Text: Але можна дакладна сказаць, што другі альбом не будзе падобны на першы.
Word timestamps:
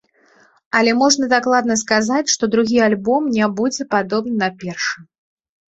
Але 0.79 0.91
можна 1.01 1.29
дакладна 1.33 1.77
сказаць, 1.83 2.23
што 2.37 2.43
другі 2.57 2.77
альбом 2.87 3.31
не 3.39 3.53
будзе 3.61 3.83
падобны 3.95 4.33
на 4.43 4.49
першы. 4.65 5.07